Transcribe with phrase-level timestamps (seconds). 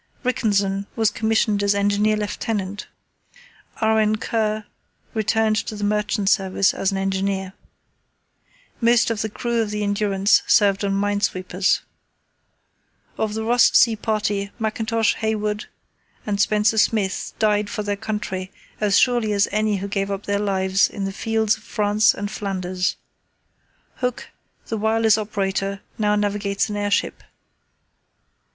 [0.23, 2.87] Rickenson was commissioned as Engineer Lieutenant,
[3.81, 4.15] R.N.
[4.15, 4.65] Kerr
[5.13, 7.53] returned to the Merchant Service as an engineer.
[8.81, 11.81] Most of the crew of the Endurance served on minesweepers.
[13.19, 15.65] Of the Ross Sea Party, Mackintosh, Hayward,
[16.25, 20.39] and Spencer Smith died for their country as surely as any who gave up their
[20.39, 22.95] lives on the fields of France and Flanders.
[23.97, 24.29] Hooke,
[24.65, 27.21] the wireless operator, now navigates an airship.